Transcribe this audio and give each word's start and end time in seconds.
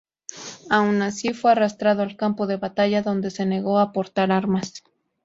Aun 0.71 1.03
así, 1.03 1.31
fue 1.35 1.51
arrastrado 1.51 2.01
al 2.01 2.17
campo 2.17 2.47
de 2.47 2.57
batalla 2.57 3.03
dónde 3.03 3.29
se 3.29 3.45
negó 3.45 3.77
a 3.77 3.91
portar 3.91 4.31
armas. 4.31 4.81